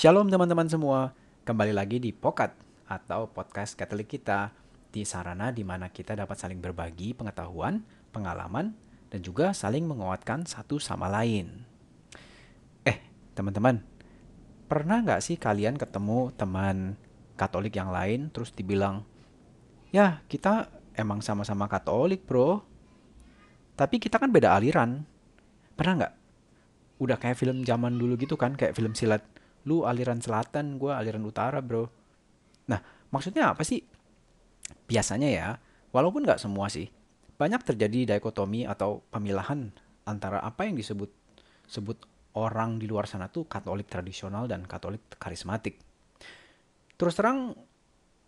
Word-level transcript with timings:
Shalom 0.00 0.32
teman-teman 0.32 0.64
semua, 0.64 1.12
kembali 1.44 1.76
lagi 1.76 2.00
di 2.00 2.08
Pokat 2.08 2.56
atau 2.88 3.28
podcast 3.28 3.76
Katolik 3.76 4.08
kita 4.08 4.48
di 4.88 5.04
sarana 5.04 5.52
di 5.52 5.60
mana 5.60 5.92
kita 5.92 6.16
dapat 6.16 6.40
saling 6.40 6.56
berbagi 6.56 7.12
pengetahuan, 7.12 7.84
pengalaman, 8.08 8.72
dan 9.12 9.20
juga 9.20 9.52
saling 9.52 9.84
menguatkan 9.84 10.48
satu 10.48 10.80
sama 10.80 11.04
lain. 11.04 11.52
Eh, 12.88 12.96
teman-teman, 13.36 13.84
pernah 14.72 15.04
nggak 15.04 15.20
sih 15.20 15.36
kalian 15.36 15.76
ketemu 15.76 16.32
teman 16.32 16.96
Katolik 17.36 17.76
yang 17.76 17.92
lain 17.92 18.32
terus 18.32 18.56
dibilang, 18.56 19.04
ya 19.92 20.24
kita 20.32 20.72
emang 20.96 21.20
sama-sama 21.20 21.68
Katolik 21.68 22.24
bro, 22.24 22.64
tapi 23.76 24.00
kita 24.00 24.16
kan 24.16 24.32
beda 24.32 24.56
aliran. 24.56 25.04
Pernah 25.76 25.92
nggak? 26.00 26.14
Udah 27.04 27.20
kayak 27.20 27.36
film 27.36 27.68
zaman 27.68 28.00
dulu 28.00 28.16
gitu 28.16 28.40
kan, 28.40 28.56
kayak 28.56 28.72
film 28.72 28.96
silat 28.96 29.20
lu 29.68 29.84
aliran 29.84 30.22
selatan 30.22 30.80
gue 30.80 30.92
aliran 30.92 31.24
utara 31.24 31.60
bro 31.60 31.88
nah 32.68 32.80
maksudnya 33.10 33.52
apa 33.52 33.66
sih 33.66 33.82
biasanya 34.86 35.28
ya 35.28 35.48
walaupun 35.90 36.24
nggak 36.24 36.40
semua 36.40 36.70
sih 36.70 36.86
banyak 37.40 37.64
terjadi 37.64 38.16
dikotomi 38.16 38.68
atau 38.68 39.00
pemilahan 39.08 39.72
antara 40.04 40.44
apa 40.44 40.68
yang 40.68 40.76
disebut 40.76 41.08
sebut 41.64 41.96
orang 42.36 42.78
di 42.78 42.86
luar 42.86 43.10
sana 43.10 43.26
tuh 43.26 43.46
Katolik 43.46 43.90
tradisional 43.90 44.46
dan 44.46 44.66
Katolik 44.66 45.02
karismatik. 45.18 45.78
Terus 46.94 47.14
terang 47.16 47.56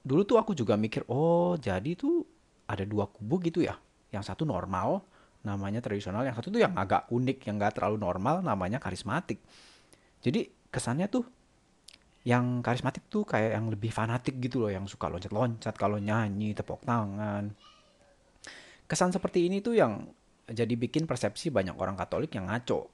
dulu 0.02 0.22
tuh 0.26 0.38
aku 0.40 0.56
juga 0.56 0.74
mikir, 0.74 1.06
oh 1.06 1.54
jadi 1.60 1.94
tuh 1.94 2.24
ada 2.66 2.82
dua 2.82 3.06
kubu 3.10 3.38
gitu 3.44 3.62
ya. 3.62 3.76
Yang 4.10 4.32
satu 4.32 4.42
normal, 4.48 5.04
namanya 5.46 5.84
tradisional. 5.84 6.24
Yang 6.24 6.42
satu 6.42 6.48
tuh 6.56 6.62
yang 6.64 6.74
agak 6.74 7.06
unik, 7.12 7.38
yang 7.46 7.60
gak 7.60 7.78
terlalu 7.78 8.00
normal, 8.00 8.40
namanya 8.40 8.80
karismatik. 8.80 9.38
Jadi 10.24 10.48
kesannya 10.72 11.06
tuh 11.12 11.28
yang 12.22 12.62
karismatik 12.62 13.10
tuh 13.10 13.26
kayak 13.26 13.58
yang 13.58 13.66
lebih 13.68 13.90
fanatik 13.90 14.38
gitu 14.38 14.62
loh 14.62 14.70
yang 14.70 14.86
suka 14.86 15.10
loncat-loncat 15.10 15.74
kalau 15.74 15.98
nyanyi 15.98 16.54
tepuk 16.54 16.80
tangan. 16.86 17.50
Kesan 18.86 19.10
seperti 19.10 19.50
ini 19.50 19.58
tuh 19.60 19.74
yang 19.74 20.06
jadi 20.46 20.74
bikin 20.74 21.04
persepsi 21.04 21.50
banyak 21.50 21.74
orang 21.74 21.98
Katolik 21.98 22.32
yang 22.34 22.46
ngaco. 22.46 22.90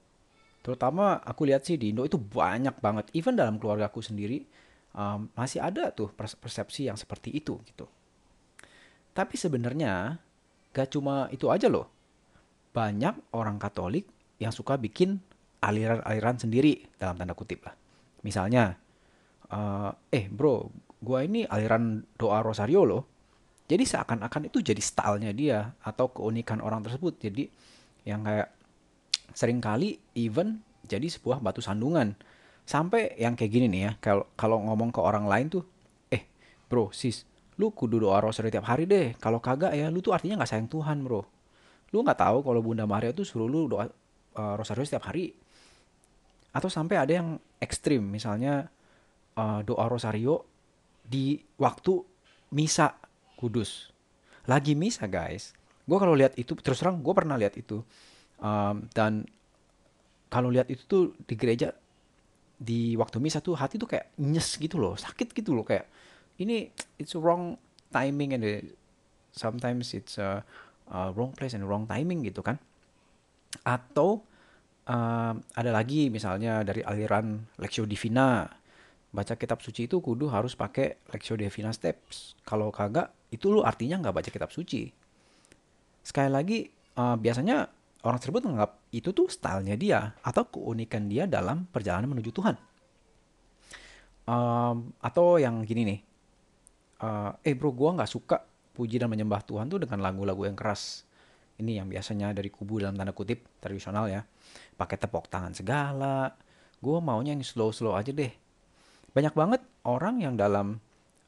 Terutama 0.64 1.20
aku 1.22 1.48
lihat 1.48 1.64
sih 1.64 1.77
di 1.77 1.92
Indo 1.92 2.08
itu 2.08 2.16
banyak 2.16 2.80
banget. 2.80 3.12
Even 3.14 3.36
dalam 3.36 3.61
keluarga 3.61 3.88
aku 3.88 4.00
sendiri 4.00 4.42
um, 4.97 5.28
masih 5.36 5.60
ada 5.60 5.92
tuh 5.92 6.10
persepsi 6.16 6.88
yang 6.88 6.97
seperti 6.97 7.31
itu 7.36 7.60
gitu. 7.69 7.84
Tapi 9.12 9.34
sebenarnya 9.36 10.16
gak 10.72 10.88
cuma 10.94 11.28
itu 11.31 11.50
aja 11.53 11.69
loh. 11.69 11.91
Banyak 12.72 13.34
orang 13.34 13.60
Katolik 13.60 14.08
yang 14.38 14.55
suka 14.55 14.78
bikin 14.78 15.20
aliran-aliran 15.59 16.37
sendiri 16.39 16.87
dalam 16.98 17.19
tanda 17.19 17.34
kutip 17.34 17.67
lah. 17.67 17.75
Misalnya, 18.23 18.78
uh, 19.51 19.91
eh 20.11 20.27
bro, 20.31 20.70
gua 21.03 21.27
ini 21.27 21.47
aliran 21.47 22.03
doa 22.19 22.42
rosario 22.42 22.83
loh. 22.87 23.03
Jadi 23.69 23.84
seakan-akan 23.84 24.48
itu 24.48 24.65
jadi 24.65 24.81
stylenya 24.81 25.33
dia 25.37 25.59
atau 25.84 26.09
keunikan 26.09 26.65
orang 26.65 26.81
tersebut. 26.81 27.20
Jadi 27.20 27.45
yang 28.09 28.25
kayak 28.25 28.48
sering 29.37 29.61
kali 29.61 30.00
even 30.17 30.65
jadi 30.89 31.05
sebuah 31.05 31.45
batu 31.45 31.61
sandungan. 31.61 32.17
Sampai 32.65 33.17
yang 33.20 33.37
kayak 33.37 33.53
gini 33.53 33.67
nih 33.69 33.81
ya, 33.84 33.93
kalau 34.00 34.25
kalau 34.37 34.61
ngomong 34.65 34.93
ke 34.93 35.00
orang 35.00 35.28
lain 35.28 35.53
tuh, 35.53 35.65
eh 36.09 36.25
bro 36.69 36.93
sis, 36.93 37.28
lu 37.61 37.72
kudu 37.72 38.00
doa 38.00 38.20
rosario 38.25 38.48
tiap 38.48 38.69
hari 38.69 38.89
deh. 38.89 39.12
Kalau 39.20 39.41
kagak 39.41 39.77
ya, 39.77 39.93
lu 39.93 40.00
tuh 40.00 40.17
artinya 40.17 40.41
nggak 40.41 40.48
sayang 40.48 40.69
Tuhan 40.69 41.05
bro. 41.05 41.25
Lu 41.93 42.05
nggak 42.05 42.20
tahu 42.20 42.45
kalau 42.45 42.61
Bunda 42.61 42.84
Maria 42.84 43.12
tuh 43.12 43.25
suruh 43.25 43.48
lu 43.48 43.69
doa 43.69 43.89
uh, 44.37 44.55
rosario 44.56 44.84
setiap 44.84 45.09
hari 45.09 45.33
atau 46.54 46.68
sampai 46.70 46.96
ada 46.96 47.12
yang 47.12 47.36
ekstrim 47.60 48.02
misalnya 48.04 48.68
uh, 49.36 49.60
doa 49.62 49.84
rosario 49.86 50.44
di 51.04 51.38
waktu 51.60 52.00
misa 52.54 52.96
kudus. 53.36 53.92
Lagi 54.48 54.72
misa 54.72 55.04
guys 55.08 55.53
gue 55.88 55.97
kalau 55.97 56.12
lihat 56.12 56.37
itu 56.37 56.53
terus 56.60 56.84
terang 56.84 57.00
gue 57.00 57.14
pernah 57.16 57.41
lihat 57.41 57.56
itu 57.56 57.81
um, 58.44 58.84
dan 58.92 59.25
kalau 60.28 60.53
lihat 60.53 60.69
itu 60.69 60.84
tuh 60.84 61.16
di 61.25 61.32
gereja 61.32 61.72
di 62.60 62.92
waktu 62.92 63.16
misa 63.25 63.41
tuh 63.41 63.56
hati 63.56 63.81
tuh 63.81 63.88
kayak 63.88 64.12
nyes 64.20 64.60
gitu 64.60 64.76
loh 64.76 65.00
sakit 65.00 65.32
gitu 65.32 65.56
loh 65.56 65.64
kayak 65.64 65.88
ini 66.37 66.69
it's 67.00 67.16
wrong 67.16 67.56
timing 67.88 68.37
and 68.37 68.44
sometimes 69.32 69.94
it's 69.94 70.16
a, 70.19 70.44
a 70.92 71.12
wrong 71.12 71.32
place 71.32 71.53
and 71.53 71.64
wrong 71.66 71.84
timing 71.88 72.25
gitu 72.25 72.41
kan. 72.41 72.56
Atau 73.64 74.25
uh, 74.88 75.32
ada 75.37 75.71
lagi 75.71 76.09
misalnya 76.09 76.65
dari 76.65 76.81
aliran 76.82 77.44
Lexio 77.60 77.84
Divina. 77.84 78.49
Baca 79.09 79.41
kitab 79.41 79.65
suci 79.65 79.88
itu 79.88 80.04
kudu 80.04 80.28
harus 80.28 80.53
pakai 80.53 81.00
Lexio 81.12 81.37
Divina 81.37 81.72
Steps. 81.72 82.37
Kalau 82.44 82.69
kagak, 82.69 83.12
itu 83.32 83.49
lu 83.49 83.65
artinya 83.65 84.00
nggak 84.00 84.15
baca 84.21 84.31
kitab 84.32 84.50
suci. 84.53 84.88
Sekali 86.04 86.28
lagi, 86.28 86.59
uh, 86.97 87.16
biasanya 87.16 87.69
orang 88.04 88.19
tersebut 88.21 88.44
menganggap 88.44 88.81
itu 88.93 89.12
tuh 89.12 89.28
stylenya 89.28 89.76
dia 89.76 90.00
atau 90.21 90.44
keunikan 90.49 91.09
dia 91.09 91.25
dalam 91.25 91.69
perjalanan 91.69 92.09
menuju 92.12 92.31
Tuhan. 92.32 92.56
Um, 94.28 94.93
atau 95.00 95.41
yang 95.41 95.65
gini 95.65 95.88
nih, 95.88 96.00
uh, 97.00 97.32
eh 97.41 97.56
bro 97.56 97.72
gue 97.72 97.97
nggak 97.97 98.12
suka 98.12 98.44
puji 98.76 99.00
dan 99.00 99.09
menyembah 99.09 99.41
Tuhan 99.41 99.72
tuh 99.72 99.81
dengan 99.81 100.05
lagu-lagu 100.05 100.44
yang 100.44 100.55
keras 100.55 101.07
ini 101.58 101.82
yang 101.82 101.91
biasanya 101.91 102.30
dari 102.30 102.48
kubu 102.48 102.78
dalam 102.78 102.94
tanda 102.94 103.10
kutip 103.10 103.42
tradisional 103.58 104.06
ya. 104.06 104.22
Pakai 104.78 104.96
tepuk 104.98 105.26
tangan 105.26 105.52
segala. 105.54 106.38
Gue 106.78 107.02
maunya 107.02 107.34
yang 107.34 107.42
slow 107.42 107.74
slow 107.74 107.98
aja 107.98 108.14
deh. 108.14 108.30
Banyak 109.10 109.34
banget 109.34 109.62
orang 109.82 110.22
yang 110.22 110.38
dalam 110.38 110.78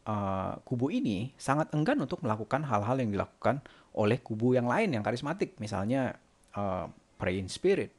uh, 0.07 0.55
kubu 0.63 0.95
ini 0.95 1.35
sangat 1.35 1.75
enggan 1.75 1.99
untuk 1.99 2.23
melakukan 2.23 2.63
hal-hal 2.63 3.03
yang 3.03 3.11
dilakukan 3.11 3.59
oleh 3.99 4.23
kubu 4.23 4.55
yang 4.55 4.71
lain 4.71 4.95
yang 4.95 5.03
karismatik. 5.03 5.59
Misalnya 5.59 6.15
uh, 6.55 6.87
pray 7.19 7.43
in 7.43 7.51
spirit 7.51 7.91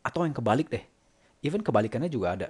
atau 0.00 0.24
yang 0.24 0.32
kebalik 0.32 0.72
deh. 0.72 0.84
Even 1.44 1.60
kebalikannya 1.60 2.08
juga 2.08 2.40
ada. 2.40 2.48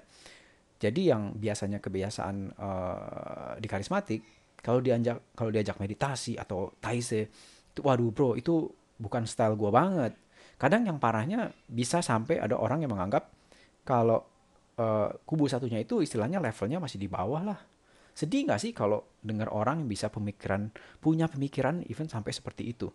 Jadi 0.81 1.11
yang 1.11 1.35
biasanya 1.37 1.83
kebiasaan 1.83 2.37
uh, 2.57 3.53
di 3.59 3.69
karismatik 3.69 4.23
kalau 4.61 4.81
diajak 4.81 5.35
kalau 5.37 5.51
diajak 5.53 5.77
meditasi 5.77 6.37
atau 6.37 6.73
taise 6.81 7.29
itu 7.71 7.81
waduh 7.85 8.13
bro 8.13 8.37
itu 8.37 8.69
bukan 9.01 9.25
style 9.25 9.57
gue 9.57 9.73
banget. 9.73 10.13
Kadang 10.61 10.85
yang 10.85 11.01
parahnya 11.01 11.57
bisa 11.65 12.05
sampai 12.05 12.37
ada 12.37 12.61
orang 12.61 12.85
yang 12.85 12.93
menganggap 12.93 13.33
kalau 13.81 14.21
uh, 14.77 15.09
kubu 15.25 15.49
satunya 15.49 15.81
itu 15.81 16.05
istilahnya 16.05 16.37
levelnya 16.37 16.77
masih 16.77 17.01
di 17.01 17.09
bawah 17.09 17.41
lah. 17.41 17.61
Sedih 18.13 18.45
gak 18.45 18.61
sih 18.61 18.77
kalau 18.77 19.17
dengar 19.25 19.49
orang 19.49 19.81
yang 19.81 19.89
bisa 19.89 20.13
pemikiran 20.13 20.69
punya 21.01 21.25
pemikiran 21.33 21.81
even 21.89 22.13
sampai 22.13 22.37
seperti 22.37 22.77
itu? 22.77 22.93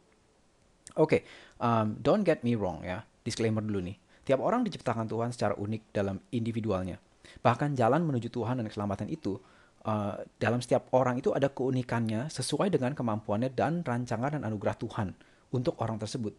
Oke, 1.02 1.02
okay, 1.02 1.22
um, 1.58 1.98
don't 1.98 2.22
get 2.22 2.46
me 2.46 2.54
wrong 2.54 2.86
ya. 2.86 3.02
Disclaimer 3.26 3.66
dulu 3.66 3.82
nih. 3.82 3.98
Tiap 4.22 4.38
orang 4.38 4.62
diciptakan 4.62 5.10
Tuhan 5.10 5.34
secara 5.34 5.58
unik 5.58 5.90
dalam 5.90 6.22
individualnya. 6.30 7.02
Bahkan 7.42 7.74
jalan 7.74 8.06
menuju 8.06 8.30
Tuhan 8.30 8.62
dan 8.62 8.70
keselamatan 8.70 9.10
itu 9.10 9.42
uh, 9.90 10.22
dalam 10.38 10.62
setiap 10.62 10.94
orang 10.94 11.18
itu 11.18 11.34
ada 11.34 11.50
keunikannya 11.50 12.30
sesuai 12.30 12.70
dengan 12.70 12.94
kemampuannya 12.94 13.50
dan 13.50 13.82
rancangan 13.82 14.38
dan 14.38 14.46
anugerah 14.46 14.78
Tuhan 14.78 15.10
untuk 15.56 15.80
orang 15.80 15.96
tersebut. 15.96 16.36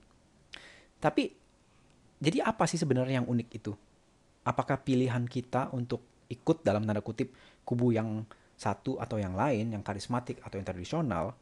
Tapi 1.01 1.33
jadi 2.21 2.45
apa 2.45 2.69
sih 2.69 2.77
sebenarnya 2.77 3.25
yang 3.25 3.29
unik 3.29 3.49
itu? 3.57 3.73
Apakah 4.45 4.81
pilihan 4.85 5.25
kita 5.25 5.73
untuk 5.73 6.05
ikut 6.29 6.61
dalam 6.61 6.85
tanda 6.85 7.01
kutip 7.01 7.33
kubu 7.65 7.97
yang 7.97 8.25
satu 8.57 8.97
atau 8.97 9.21
yang 9.21 9.37
lain, 9.37 9.73
yang 9.73 9.83
karismatik 9.85 10.41
atau 10.41 10.57
yang 10.57 10.67
tradisional, 10.67 11.37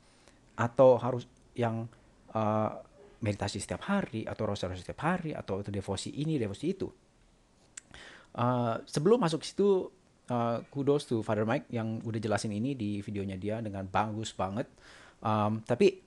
atau 0.58 0.98
harus 0.98 1.26
yang 1.54 1.86
uh, 2.34 2.70
meditasi 3.22 3.62
setiap 3.62 3.86
hari 3.86 4.26
atau 4.26 4.44
rosari 4.44 4.76
setiap 4.76 5.06
hari 5.06 5.32
atau 5.32 5.62
itu 5.62 5.70
devosi 5.70 6.10
ini 6.10 6.36
devosi 6.36 6.66
itu. 6.74 6.88
Uh, 8.34 8.82
sebelum 8.82 9.22
masuk 9.22 9.46
situ 9.46 9.86
uh, 10.26 10.58
kudos 10.74 11.06
to 11.06 11.22
Father 11.22 11.46
Mike 11.46 11.70
yang 11.70 12.02
udah 12.02 12.18
jelasin 12.18 12.50
ini 12.50 12.74
di 12.74 12.98
videonya 12.98 13.38
dia 13.38 13.56
dengan 13.62 13.86
bagus 13.86 14.34
banget. 14.34 14.66
Um, 15.22 15.62
tapi 15.62 16.02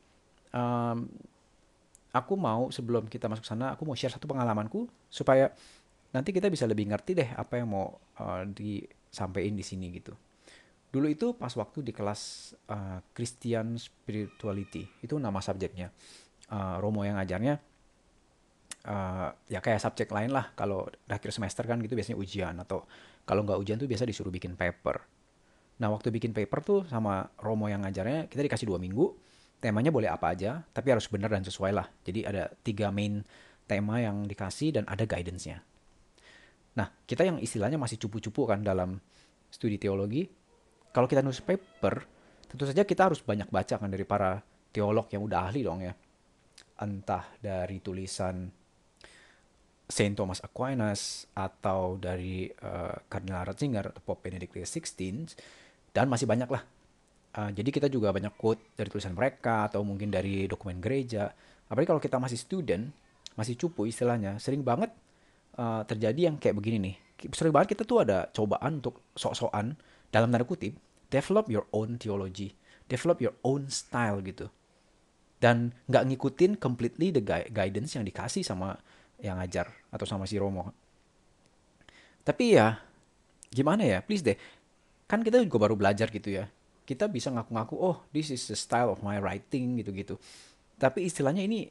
um, 0.51 1.07
aku 2.17 2.33
mau 2.35 2.73
sebelum 2.73 3.05
kita 3.05 3.29
masuk 3.29 3.45
sana 3.45 3.77
aku 3.77 3.85
mau 3.85 3.93
share 3.93 4.13
satu 4.13 4.25
pengalamanku 4.25 4.89
supaya 5.07 5.53
nanti 6.11 6.33
kita 6.33 6.49
bisa 6.49 6.65
lebih 6.65 6.89
ngerti 6.89 7.11
deh 7.13 7.29
apa 7.35 7.61
yang 7.61 7.69
mau 7.69 7.93
uh, 8.19 8.43
disampaikan 8.49 9.53
di 9.53 9.65
sini 9.65 9.93
gitu. 9.93 10.17
Dulu 10.87 11.07
itu 11.11 11.35
pas 11.35 11.51
waktu 11.51 11.83
di 11.83 11.91
kelas 11.91 12.53
uh, 12.71 13.03
Christian 13.11 13.75
Spirituality 13.75 14.87
itu 15.03 15.15
nama 15.19 15.43
subjeknya. 15.43 15.91
Uh, 16.47 16.79
Romo 16.79 17.03
yang 17.03 17.19
ngajarnya 17.19 17.59
uh, 18.87 19.29
ya 19.51 19.59
kayak 19.59 19.83
subjek 19.83 20.07
lain 20.09 20.31
lah 20.31 20.55
kalau 20.55 20.87
akhir 21.11 21.35
semester 21.35 21.67
kan 21.67 21.83
gitu 21.83 21.93
biasanya 21.93 22.17
ujian 22.17 22.55
atau 22.55 22.87
kalau 23.27 23.43
nggak 23.43 23.59
ujian 23.59 23.75
tuh 23.75 23.85
biasa 23.85 24.07
disuruh 24.07 24.31
bikin 24.31 24.55
paper. 24.55 25.03
Nah 25.83 25.91
waktu 25.91 26.09
bikin 26.09 26.31
paper 26.31 26.59
tuh 26.63 26.79
sama 26.87 27.27
Romo 27.43 27.67
yang 27.67 27.83
ngajarnya 27.83 28.31
kita 28.31 28.41
dikasih 28.47 28.65
dua 28.71 28.79
minggu 28.79 29.26
temanya 29.57 29.89
boleh 29.89 30.09
apa 30.09 30.33
aja, 30.33 30.61
tapi 30.73 30.93
harus 30.93 31.09
benar 31.09 31.33
dan 31.33 31.41
sesuai 31.41 31.71
lah. 31.73 31.87
Jadi 32.05 32.25
ada 32.25 32.49
tiga 32.61 32.93
main 32.93 33.25
tema 33.65 33.99
yang 33.99 34.25
dikasih 34.29 34.79
dan 34.79 34.83
ada 34.87 35.03
guidance-nya. 35.03 35.59
Nah, 36.77 36.87
kita 37.09 37.25
yang 37.25 37.41
istilahnya 37.41 37.81
masih 37.81 37.97
cupu-cupu 37.97 38.45
kan 38.45 38.61
dalam 38.61 39.01
studi 39.49 39.81
teologi, 39.81 40.29
kalau 40.93 41.09
kita 41.09 41.25
nulis 41.25 41.41
paper, 41.41 42.05
tentu 42.47 42.63
saja 42.69 42.85
kita 42.85 43.09
harus 43.09 43.19
banyak 43.25 43.49
baca 43.49 43.75
kan 43.81 43.89
dari 43.89 44.05
para 44.05 44.39
teolog 44.69 45.09
yang 45.09 45.25
udah 45.25 45.49
ahli 45.49 45.65
dong 45.65 45.81
ya. 45.81 45.93
Entah 46.77 47.25
dari 47.41 47.81
tulisan 47.81 48.49
Saint 49.87 50.13
Thomas 50.13 50.43
Aquinas 50.43 51.25
atau 51.33 51.95
dari 51.95 52.45
uh, 52.45 52.93
Cardinal 53.07 53.47
Ratzinger 53.47 53.89
atau 53.89 54.01
Pope 54.03 54.29
Benedict 54.29 54.53
XVI 54.53 55.33
dan 55.95 56.05
masih 56.11 56.27
banyak 56.29 56.49
lah. 56.51 56.61
Uh, 57.37 57.53
jadi 57.53 57.69
kita 57.69 57.87
juga 57.93 58.09
banyak 58.09 58.33
quote 58.33 58.73
dari 58.73 58.89
tulisan 58.89 59.13
mereka 59.13 59.69
atau 59.69 59.85
mungkin 59.85 60.09
dari 60.09 60.49
dokumen 60.49 60.81
gereja. 60.81 61.29
Apalagi 61.69 61.85
kalau 61.93 62.01
kita 62.01 62.17
masih 62.17 62.41
student, 62.41 62.89
masih 63.37 63.53
cupu 63.53 63.85
istilahnya, 63.85 64.41
sering 64.41 64.65
banget 64.65 64.89
uh, 65.61 65.85
terjadi 65.85 66.33
yang 66.33 66.41
kayak 66.41 66.57
begini 66.57 66.77
nih. 66.81 66.95
Sering 67.29 67.53
banget 67.53 67.77
kita 67.77 67.85
tuh 67.85 68.01
ada 68.01 68.25
cobaan 68.33 68.81
untuk 68.81 69.05
sok-sokan 69.13 69.77
dalam 70.09 70.33
tanda 70.33 70.49
kutip, 70.49 70.73
develop 71.13 71.45
your 71.45 71.69
own 71.69 72.01
theology, 72.01 72.57
develop 72.89 73.21
your 73.21 73.37
own 73.45 73.69
style 73.69 74.17
gitu. 74.25 74.49
Dan 75.37 75.77
nggak 75.85 76.09
ngikutin 76.09 76.57
completely 76.57 77.13
the 77.13 77.21
guidance 77.53 77.93
yang 77.93 78.01
dikasih 78.01 78.41
sama 78.41 78.81
yang 79.21 79.37
ngajar 79.37 79.69
atau 79.93 80.09
sama 80.09 80.25
si 80.25 80.41
Romo. 80.41 80.73
Tapi 82.25 82.57
ya 82.57 82.81
gimana 83.53 83.85
ya, 83.85 84.01
please 84.01 84.25
deh. 84.25 84.37
Kan 85.05 85.21
kita 85.21 85.37
juga 85.45 85.69
baru 85.69 85.77
belajar 85.77 86.09
gitu 86.09 86.33
ya. 86.33 86.49
Kita 86.87 87.11
bisa 87.11 87.27
ngaku-ngaku, 87.35 87.75
oh 87.75 88.07
this 88.15 88.31
is 88.31 88.47
the 88.47 88.55
style 88.55 88.95
of 88.95 89.03
my 89.03 89.19
writing 89.19 89.75
gitu-gitu. 89.75 90.15
Tapi 90.79 91.03
istilahnya 91.03 91.43
ini 91.43 91.67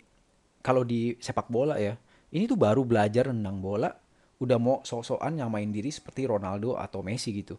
kalau 0.60 0.84
di 0.84 1.16
sepak 1.16 1.48
bola 1.48 1.80
ya, 1.80 1.96
ini 2.36 2.44
tuh 2.44 2.60
baru 2.60 2.84
belajar 2.84 3.32
renang 3.32 3.64
bola, 3.64 3.88
udah 4.36 4.58
mau 4.60 4.84
sok-sokan 4.84 5.40
yang 5.40 5.48
main 5.48 5.72
diri 5.72 5.88
seperti 5.88 6.28
Ronaldo 6.28 6.76
atau 6.76 7.00
Messi 7.00 7.32
gitu. 7.32 7.56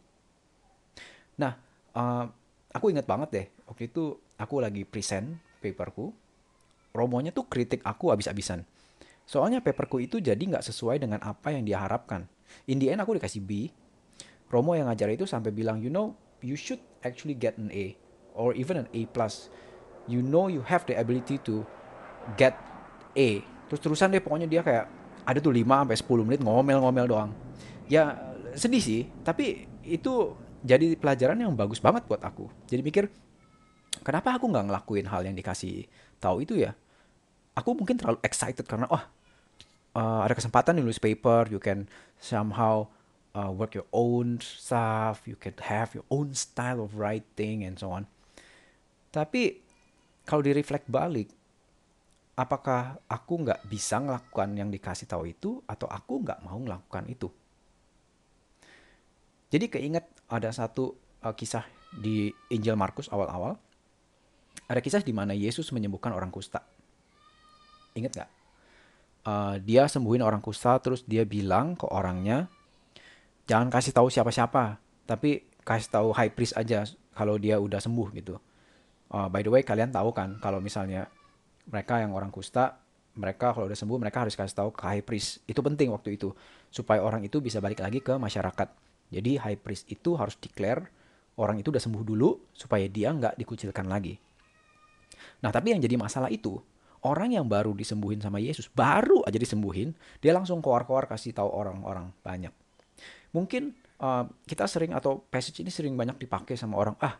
Nah, 1.42 1.58
uh, 1.98 2.26
aku 2.70 2.94
ingat 2.94 3.10
banget 3.10 3.30
deh, 3.34 3.48
waktu 3.66 3.90
itu 3.90 4.14
aku 4.38 4.62
lagi 4.62 4.86
present 4.86 5.42
paperku, 5.58 6.14
Romonya 6.94 7.34
tuh 7.34 7.50
kritik 7.50 7.82
aku 7.82 8.14
abis-abisan 8.14 8.66
Soalnya 9.28 9.60
paperku 9.60 10.00
itu 10.00 10.24
jadi 10.24 10.40
nggak 10.40 10.64
sesuai 10.64 11.04
dengan 11.04 11.20
apa 11.20 11.52
yang 11.52 11.68
dia 11.68 11.84
harapkan. 11.84 12.24
In 12.72 12.80
the 12.80 12.88
end 12.88 13.04
aku 13.04 13.20
dikasih 13.20 13.44
B. 13.44 13.68
Romo 14.48 14.72
yang 14.72 14.88
ngajar 14.88 15.12
itu 15.12 15.28
sampai 15.28 15.52
bilang, 15.52 15.84
you 15.84 15.92
know, 15.92 16.16
you 16.42 16.58
should 16.58 16.82
actually 17.02 17.34
get 17.38 17.58
an 17.58 17.70
A 17.74 17.98
or 18.38 18.54
even 18.54 18.78
an 18.78 18.88
A 18.94 19.06
plus. 19.10 19.50
You 20.08 20.24
know 20.24 20.48
you 20.48 20.64
have 20.64 20.88
the 20.88 20.96
ability 20.96 21.42
to 21.50 21.68
get 22.40 22.56
A. 23.18 23.44
Terus 23.68 23.82
terusan 23.84 24.14
deh 24.14 24.24
pokoknya 24.24 24.48
dia 24.48 24.62
kayak 24.64 24.88
ada 25.28 25.40
tuh 25.44 25.52
5 25.52 25.68
sampai 25.68 25.98
10 26.00 26.28
menit 26.28 26.40
ngomel-ngomel 26.40 27.06
doang. 27.10 27.32
Ya 27.92 28.16
sedih 28.56 28.80
sih, 28.80 29.02
tapi 29.28 29.68
itu 29.84 30.36
jadi 30.64 30.96
pelajaran 30.96 31.38
yang 31.40 31.54
bagus 31.54 31.84
banget 31.84 32.08
buat 32.08 32.24
aku. 32.24 32.48
Jadi 32.68 32.82
mikir, 32.82 33.12
kenapa 34.02 34.40
aku 34.40 34.48
nggak 34.48 34.72
ngelakuin 34.72 35.08
hal 35.12 35.28
yang 35.28 35.36
dikasih 35.36 35.88
tahu 36.24 36.48
itu 36.48 36.56
ya? 36.56 36.72
Aku 37.58 37.76
mungkin 37.76 38.00
terlalu 38.00 38.22
excited 38.24 38.64
karena, 38.64 38.88
oh 38.88 39.04
uh, 39.98 40.22
ada 40.24 40.34
kesempatan 40.38 40.78
nulis 40.78 41.02
paper, 41.02 41.50
you 41.50 41.58
can 41.58 41.90
somehow 42.22 42.86
uh, 43.38 43.54
work 43.54 43.78
your 43.78 43.86
own 43.94 44.42
stuff, 44.42 45.30
you 45.30 45.38
can 45.38 45.54
have 45.62 45.94
your 45.94 46.04
own 46.10 46.34
style 46.34 46.82
of 46.82 46.98
writing 46.98 47.62
and 47.62 47.78
so 47.78 47.94
on. 47.94 48.10
Tapi 49.14 49.62
kalau 50.26 50.42
di 50.42 50.52
reflect 50.58 50.90
balik, 50.90 51.30
apakah 52.34 52.98
aku 53.06 53.46
nggak 53.46 53.70
bisa 53.70 54.02
melakukan 54.02 54.58
yang 54.58 54.74
dikasih 54.74 55.06
tahu 55.06 55.30
itu 55.30 55.62
atau 55.70 55.86
aku 55.86 56.26
nggak 56.26 56.42
mau 56.42 56.58
melakukan 56.58 57.06
itu? 57.06 57.30
Jadi 59.54 59.70
keinget 59.70 60.04
ada 60.28 60.50
satu 60.50 60.98
uh, 61.22 61.32
kisah 61.32 61.64
di 61.94 62.34
Injil 62.50 62.76
Markus 62.76 63.08
awal-awal. 63.14 63.56
Ada 64.68 64.84
kisah 64.84 65.00
di 65.06 65.16
mana 65.16 65.32
Yesus 65.32 65.72
menyembuhkan 65.72 66.12
orang 66.12 66.28
kusta. 66.34 66.60
Ingat 67.96 68.12
nggak? 68.12 68.32
uh, 69.28 69.56
dia 69.60 69.86
sembuhin 69.86 70.24
orang 70.24 70.40
kusta 70.40 70.80
terus 70.80 71.04
dia 71.04 71.28
bilang 71.28 71.76
ke 71.76 71.86
orangnya 71.92 72.48
jangan 73.48 73.72
kasih 73.72 73.96
tahu 73.96 74.12
siapa-siapa 74.12 74.78
tapi 75.08 75.48
kasih 75.64 75.90
tahu 75.90 76.08
high 76.12 76.32
priest 76.32 76.54
aja 76.60 76.84
kalau 77.16 77.40
dia 77.40 77.58
udah 77.58 77.82
sembuh 77.82 78.08
gitu. 78.14 78.36
Uh, 79.08 79.32
by 79.32 79.40
the 79.40 79.50
way 79.50 79.64
kalian 79.64 79.90
tahu 79.90 80.12
kan 80.12 80.36
kalau 80.44 80.60
misalnya 80.60 81.08
mereka 81.72 82.04
yang 82.04 82.12
orang 82.12 82.28
kusta 82.28 82.76
mereka 83.18 83.56
kalau 83.56 83.66
udah 83.66 83.80
sembuh 83.80 83.98
mereka 83.98 84.28
harus 84.28 84.36
kasih 84.38 84.54
tahu 84.54 84.70
ke 84.76 84.84
high 84.86 85.04
priest. 85.04 85.42
Itu 85.50 85.64
penting 85.66 85.90
waktu 85.90 86.20
itu 86.20 86.36
supaya 86.70 87.02
orang 87.02 87.26
itu 87.26 87.42
bisa 87.42 87.58
balik 87.64 87.82
lagi 87.82 88.04
ke 88.04 88.14
masyarakat. 88.20 88.70
Jadi 89.10 89.40
high 89.40 89.58
priest 89.58 89.88
itu 89.90 90.14
harus 90.20 90.36
declare 90.38 90.92
orang 91.40 91.64
itu 91.64 91.72
udah 91.72 91.82
sembuh 91.82 92.04
dulu 92.04 92.52
supaya 92.54 92.86
dia 92.86 93.10
nggak 93.16 93.40
dikucilkan 93.40 93.88
lagi. 93.88 94.20
Nah 95.42 95.50
tapi 95.50 95.74
yang 95.74 95.82
jadi 95.82 95.98
masalah 95.98 96.30
itu 96.30 96.60
orang 97.02 97.34
yang 97.34 97.48
baru 97.48 97.72
disembuhin 97.74 98.20
sama 98.20 98.38
Yesus, 98.44 98.68
baru 98.68 99.24
aja 99.24 99.40
disembuhin, 99.40 99.96
dia 100.20 100.36
langsung 100.36 100.60
keluar-keluar 100.60 101.08
kasih 101.08 101.32
tahu 101.32 101.48
orang-orang 101.48 102.12
banyak. 102.22 102.52
Mungkin 103.36 103.76
uh, 104.00 104.26
kita 104.48 104.68
sering 104.70 104.96
atau 104.96 105.24
passage 105.28 105.64
ini 105.64 105.72
sering 105.72 105.96
banyak 105.96 106.16
dipakai 106.20 106.56
sama 106.56 106.80
orang, 106.80 106.96
ah 107.02 107.16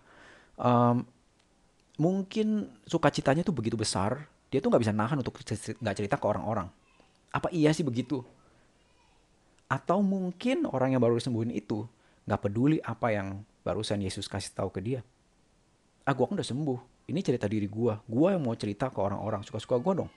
um, 0.60 1.04
mungkin 1.98 2.70
sukacitanya 2.86 3.42
tuh 3.42 3.56
begitu 3.56 3.76
besar, 3.76 4.30
dia 4.54 4.62
tuh 4.62 4.70
nggak 4.70 4.84
bisa 4.84 4.94
nahan 4.94 5.20
untuk 5.20 5.36
nggak 5.82 5.96
cerita 5.98 6.16
ke 6.16 6.26
orang-orang. 6.26 6.70
Apa 7.34 7.52
iya 7.52 7.74
sih 7.74 7.84
begitu? 7.84 8.24
Atau 9.68 10.00
mungkin 10.00 10.64
orang 10.70 10.96
yang 10.96 11.02
baru 11.04 11.20
disembuhin 11.20 11.52
itu 11.52 11.84
nggak 12.24 12.40
peduli 12.40 12.80
apa 12.84 13.12
yang 13.12 13.44
barusan 13.68 14.00
Yesus 14.00 14.32
kasih 14.32 14.56
tahu 14.56 14.72
ke 14.72 14.80
dia. 14.80 15.02
Ah, 16.08 16.16
gua 16.16 16.32
kan 16.32 16.40
udah 16.40 16.48
sembuh 16.48 16.98
ini 17.08 17.20
cerita 17.24 17.48
diri 17.48 17.68
gue. 17.72 17.94
Gue 18.04 18.36
yang 18.36 18.44
mau 18.44 18.56
cerita 18.60 18.92
ke 18.92 19.00
orang-orang. 19.00 19.42
Suka-suka 19.48 19.80
gue 19.80 19.94
dong. 20.04 20.12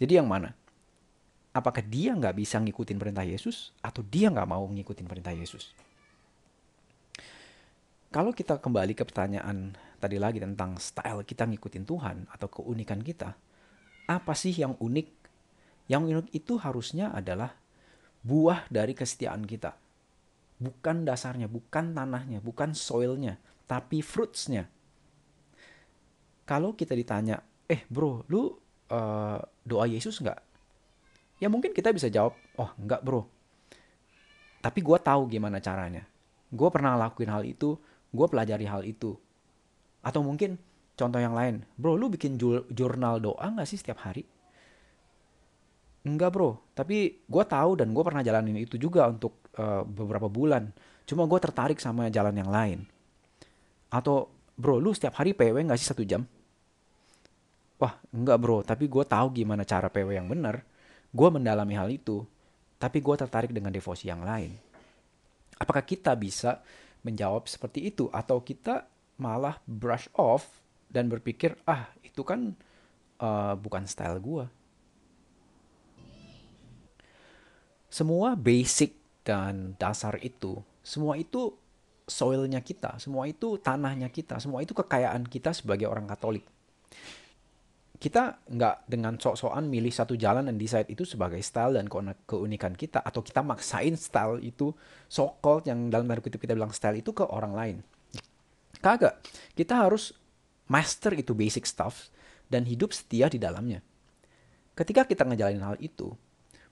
Jadi 0.00 0.12
yang 0.16 0.28
mana? 0.28 0.56
Apakah 1.56 1.80
dia 1.80 2.12
nggak 2.12 2.36
bisa 2.36 2.60
ngikutin 2.60 3.00
perintah 3.00 3.24
Yesus 3.24 3.72
atau 3.80 4.04
dia 4.04 4.28
nggak 4.28 4.44
mau 4.44 4.68
ngikutin 4.68 5.08
perintah 5.08 5.32
Yesus? 5.32 5.72
Kalau 8.12 8.36
kita 8.36 8.60
kembali 8.60 8.92
ke 8.92 9.08
pertanyaan 9.08 9.72
tadi 9.96 10.20
lagi 10.20 10.36
tentang 10.36 10.76
style 10.76 11.24
kita 11.24 11.48
ngikutin 11.48 11.84
Tuhan 11.88 12.16
atau 12.28 12.48
keunikan 12.52 13.00
kita, 13.00 13.32
apa 14.04 14.32
sih 14.36 14.52
yang 14.52 14.76
unik? 14.76 15.08
Yang 15.88 16.02
unik 16.12 16.28
itu 16.36 16.60
harusnya 16.60 17.16
adalah 17.16 17.56
buah 18.20 18.68
dari 18.68 18.92
kesetiaan 18.92 19.48
kita. 19.48 19.72
Bukan 20.60 21.08
dasarnya, 21.08 21.48
bukan 21.48 21.96
tanahnya, 21.96 22.44
bukan 22.44 22.76
soilnya, 22.76 23.40
tapi 23.64 24.04
fruitsnya 24.04 24.68
kalau 26.46 26.78
kita 26.78 26.94
ditanya, 26.94 27.42
eh 27.66 27.82
bro, 27.90 28.22
lu 28.30 28.54
uh, 28.94 29.38
doa 29.66 29.84
Yesus 29.90 30.22
nggak? 30.22 30.38
Ya 31.36 31.52
mungkin 31.52 31.76
kita 31.76 31.92
bisa 31.92 32.08
jawab, 32.08 32.32
oh 32.56 32.70
nggak 32.80 33.00
bro. 33.04 33.28
Tapi 34.64 34.80
gue 34.80 34.98
tahu 34.98 35.28
gimana 35.28 35.60
caranya. 35.60 36.02
Gue 36.48 36.68
pernah 36.72 36.96
lakuin 36.96 37.28
hal 37.28 37.44
itu, 37.44 37.76
gue 38.10 38.26
pelajari 38.26 38.66
hal 38.66 38.82
itu. 38.88 39.14
Atau 40.00 40.24
mungkin 40.24 40.56
contoh 40.96 41.20
yang 41.20 41.36
lain, 41.36 41.60
bro 41.76 41.94
lu 41.94 42.08
bikin 42.08 42.40
jurnal 42.72 43.20
doa 43.20 43.46
nggak 43.52 43.68
sih 43.68 43.76
setiap 43.76 44.00
hari? 44.00 44.24
Enggak 46.06 46.32
bro, 46.32 46.56
tapi 46.72 47.20
gue 47.26 47.44
tahu 47.44 47.82
dan 47.82 47.90
gue 47.90 48.02
pernah 48.06 48.22
jalanin 48.22 48.62
itu 48.62 48.78
juga 48.78 49.10
untuk 49.10 49.52
uh, 49.58 49.82
beberapa 49.82 50.30
bulan. 50.30 50.70
Cuma 51.04 51.26
gue 51.28 51.38
tertarik 51.42 51.82
sama 51.82 52.08
jalan 52.08 52.32
yang 52.32 52.48
lain. 52.48 52.86
Atau 53.90 54.32
bro 54.56 54.80
lu 54.80 54.94
setiap 54.96 55.20
hari 55.20 55.36
PW 55.36 55.66
nggak 55.66 55.78
sih 55.78 55.90
satu 55.90 56.06
jam? 56.06 56.24
wah 57.76 57.94
enggak 58.12 58.38
bro 58.40 58.64
tapi 58.64 58.88
gue 58.88 59.04
tahu 59.04 59.26
gimana 59.36 59.62
cara 59.68 59.92
PW 59.92 60.16
yang 60.16 60.28
benar 60.28 60.64
gue 61.16 61.28
mendalami 61.32 61.74
hal 61.80 61.88
itu 61.88 62.20
tapi 62.76 63.00
gue 63.00 63.16
tertarik 63.16 63.56
dengan 63.56 63.72
devosi 63.72 64.12
yang 64.12 64.20
lain. 64.20 64.52
Apakah 65.56 65.80
kita 65.80 66.12
bisa 66.12 66.60
menjawab 67.00 67.48
seperti 67.48 67.88
itu? 67.88 68.12
Atau 68.12 68.44
kita 68.44 68.84
malah 69.16 69.56
brush 69.64 70.12
off 70.20 70.44
dan 70.92 71.08
berpikir 71.08 71.56
ah 71.64 71.88
itu 72.04 72.20
kan 72.20 72.52
uh, 73.20 73.54
bukan 73.56 73.88
style 73.88 74.20
gue 74.20 74.44
semua 77.88 78.36
basic 78.36 78.92
dan 79.24 79.74
dasar 79.80 80.20
itu 80.20 80.60
semua 80.84 81.16
itu 81.16 81.56
soilnya 82.06 82.62
kita 82.62 83.00
semua 83.02 83.26
itu 83.26 83.58
tanahnya 83.58 84.12
kita 84.12 84.38
semua 84.38 84.62
itu 84.62 84.76
kekayaan 84.76 85.26
kita 85.26 85.50
sebagai 85.56 85.90
orang 85.90 86.06
Katolik 86.06 86.46
kita 87.96 88.44
nggak 88.44 88.84
dengan 88.88 89.16
sok-sokan 89.16 89.64
milih 89.72 89.88
satu 89.88 90.20
jalan 90.20 90.52
dan 90.52 90.60
decide 90.60 90.92
itu 90.92 91.08
sebagai 91.08 91.40
style 91.40 91.80
dan 91.80 91.88
keunikan 92.28 92.76
kita 92.76 93.00
atau 93.00 93.24
kita 93.24 93.40
maksain 93.40 93.96
style 93.96 94.40
itu 94.44 94.72
so 95.08 95.40
yang 95.64 95.88
dalam 95.88 96.04
tanda 96.04 96.20
kutip 96.20 96.36
kita 96.36 96.52
bilang 96.52 96.76
style 96.76 97.00
itu 97.00 97.16
ke 97.16 97.24
orang 97.24 97.52
lain. 97.56 97.76
Kagak. 98.84 99.24
Kita 99.56 99.88
harus 99.88 100.12
master 100.68 101.16
itu 101.16 101.32
basic 101.32 101.64
stuff 101.64 102.12
dan 102.46 102.68
hidup 102.68 102.92
setia 102.92 103.32
di 103.32 103.40
dalamnya. 103.40 103.80
Ketika 104.76 105.08
kita 105.08 105.24
ngejalanin 105.24 105.64
hal 105.64 105.80
itu, 105.80 106.12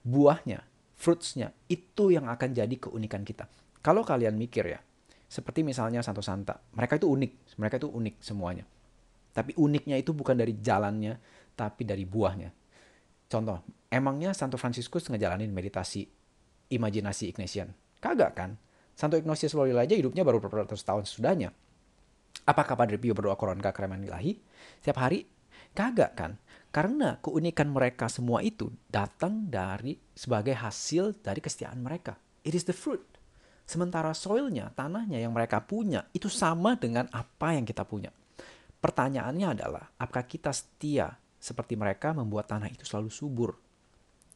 buahnya 0.04 0.60
fruitsnya 0.94 1.56
itu 1.72 2.12
yang 2.12 2.28
akan 2.28 2.52
jadi 2.52 2.76
keunikan 2.76 3.24
kita. 3.24 3.48
Kalau 3.80 4.04
kalian 4.04 4.36
mikir 4.36 4.68
ya, 4.68 4.80
seperti 5.28 5.64
misalnya 5.64 6.04
Santo 6.04 6.20
Santa, 6.20 6.60
mereka 6.76 7.00
itu 7.00 7.08
unik, 7.08 7.56
mereka 7.56 7.80
itu 7.80 7.88
unik 7.88 8.20
semuanya. 8.20 8.64
Tapi 9.34 9.58
uniknya 9.58 9.98
itu 9.98 10.14
bukan 10.14 10.38
dari 10.38 10.54
jalannya, 10.62 11.18
tapi 11.58 11.82
dari 11.82 12.06
buahnya. 12.06 12.54
Contoh, 13.26 13.66
emangnya 13.90 14.30
Santo 14.30 14.54
Franciscus 14.54 15.10
ngejalanin 15.10 15.50
meditasi 15.50 16.06
imajinasi 16.70 17.34
Ignatian? 17.34 17.74
Kagak 17.98 18.32
kan? 18.38 18.54
Santo 18.94 19.18
Ignatius 19.18 19.58
Loyola 19.58 19.82
aja 19.82 19.98
hidupnya 19.98 20.22
baru 20.22 20.38
beberapa 20.38 20.70
ratus 20.70 20.86
tahun 20.86 21.02
sesudahnya. 21.02 21.50
Apakah 22.46 22.78
Padre 22.78 22.94
Pio 23.02 23.10
berdoa 23.10 23.34
koronka 23.34 23.74
kereman 23.74 24.06
ilahi? 24.06 24.38
Setiap 24.78 25.02
hari? 25.02 25.26
Kagak 25.74 26.14
kan? 26.14 26.38
Karena 26.70 27.18
keunikan 27.18 27.74
mereka 27.74 28.06
semua 28.06 28.38
itu 28.42 28.70
datang 28.86 29.50
dari 29.50 29.98
sebagai 30.14 30.54
hasil 30.54 31.18
dari 31.18 31.42
kesetiaan 31.42 31.82
mereka. 31.82 32.14
It 32.46 32.54
is 32.54 32.66
the 32.66 32.74
fruit. 32.74 33.02
Sementara 33.64 34.12
soilnya, 34.12 34.70
tanahnya 34.76 35.18
yang 35.18 35.32
mereka 35.32 35.64
punya 35.64 36.04
itu 36.12 36.28
sama 36.28 36.76
dengan 36.78 37.08
apa 37.10 37.56
yang 37.56 37.64
kita 37.64 37.82
punya. 37.82 38.12
Pertanyaannya 38.84 39.56
adalah, 39.56 39.96
apakah 39.96 40.28
kita 40.28 40.52
setia 40.52 41.08
seperti 41.40 41.72
mereka 41.72 42.12
membuat 42.12 42.52
tanah 42.52 42.68
itu 42.68 42.84
selalu 42.84 43.08
subur? 43.08 43.56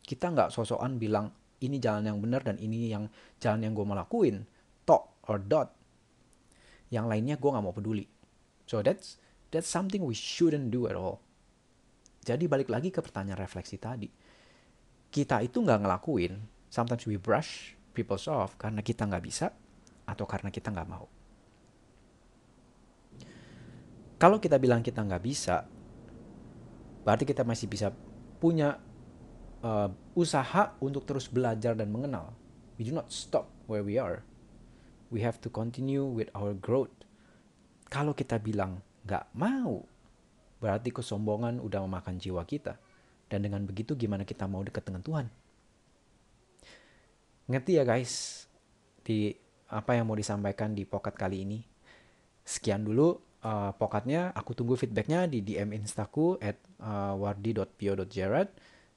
Kita 0.01 0.33
nggak 0.33 0.49
sosokan 0.49 0.97
bilang, 0.97 1.29
ini 1.61 1.77
jalan 1.77 2.09
yang 2.09 2.17
benar 2.17 2.41
dan 2.41 2.57
ini 2.57 2.89
yang 2.89 3.13
jalan 3.37 3.69
yang 3.69 3.77
gue 3.77 3.85
mau 3.85 3.93
lakuin. 3.93 4.49
Tok 4.89 5.29
or 5.29 5.37
dot. 5.37 5.69
Yang 6.89 7.07
lainnya 7.13 7.37
gue 7.37 7.51
nggak 7.53 7.61
mau 7.61 7.77
peduli. 7.77 8.09
So 8.65 8.81
that's 8.81 9.21
that's 9.53 9.69
something 9.69 10.01
we 10.01 10.17
shouldn't 10.17 10.73
do 10.73 10.89
at 10.89 10.97
all. 10.97 11.21
Jadi 12.25 12.49
balik 12.49 12.73
lagi 12.73 12.89
ke 12.89 13.05
pertanyaan 13.05 13.45
refleksi 13.45 13.77
tadi. 13.77 14.09
Kita 15.13 15.45
itu 15.45 15.61
nggak 15.61 15.85
ngelakuin, 15.85 16.41
sometimes 16.73 17.05
we 17.05 17.21
brush 17.21 17.77
people 17.93 18.17
off 18.33 18.57
karena 18.57 18.81
kita 18.81 19.05
nggak 19.05 19.25
bisa 19.29 19.53
atau 20.09 20.25
karena 20.25 20.49
kita 20.49 20.73
nggak 20.73 20.89
mau. 20.89 21.18
Kalau 24.19 24.43
kita 24.43 24.59
bilang 24.59 24.83
kita 24.83 25.07
nggak 25.07 25.23
bisa, 25.23 25.63
berarti 27.07 27.23
kita 27.23 27.47
masih 27.47 27.71
bisa 27.71 27.95
punya 28.43 28.83
uh, 29.63 29.91
usaha 30.19 30.75
untuk 30.83 31.07
terus 31.07 31.31
belajar 31.31 31.79
dan 31.79 31.95
mengenal. 31.95 32.35
We 32.79 32.87
do 32.87 32.95
not 32.95 33.15
stop 33.15 33.47
where 33.71 33.87
we 33.87 33.95
are. 33.95 34.27
We 35.15 35.23
have 35.23 35.39
to 35.47 35.49
continue 35.49 36.03
with 36.03 36.35
our 36.35 36.51
growth. 36.51 36.93
Kalau 37.87 38.11
kita 38.11 38.43
bilang 38.43 38.83
nggak 39.07 39.31
mau, 39.39 39.87
berarti 40.59 40.91
kesombongan 40.91 41.63
udah 41.63 41.87
memakan 41.87 42.19
jiwa 42.19 42.43
kita. 42.43 42.75
Dan 43.31 43.47
dengan 43.47 43.63
begitu 43.71 43.95
gimana 43.95 44.27
kita 44.27 44.51
mau 44.51 44.67
dekat 44.67 44.83
dengan 44.83 45.07
Tuhan? 45.07 45.27
Ngerti 47.49 47.73
ya 47.79 47.85
guys, 47.87 48.45
di 49.07 49.31
apa 49.71 49.95
yang 49.95 50.11
mau 50.11 50.19
disampaikan 50.19 50.75
di 50.75 50.83
pokat 50.83 51.15
kali 51.15 51.47
ini. 51.47 51.61
Sekian 52.45 52.83
dulu 52.85 53.28
uh, 53.43 53.75
pokatnya, 53.77 54.31
aku 54.33 54.55
tunggu 54.55 54.79
feedbacknya 54.79 55.27
di 55.27 55.43
DM 55.43 55.75
instaku 55.75 56.39
at 56.39 56.59
uh, 56.81 57.15
wardi.pio.jared. 57.19 58.49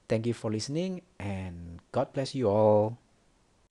Thank 0.06 0.28
you 0.28 0.36
for 0.36 0.52
listening 0.52 1.00
and 1.18 1.80
God 1.94 2.12
bless 2.12 2.36
you 2.36 2.50
all. 2.50 3.01